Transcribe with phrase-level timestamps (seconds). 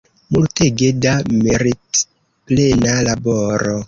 [0.35, 3.77] Multege da meritplena laboro!